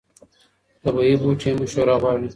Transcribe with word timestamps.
طبیعي 0.83 1.15
بوټي 1.21 1.47
هم 1.51 1.57
مشوره 1.61 1.95
غواړي. 2.01 2.27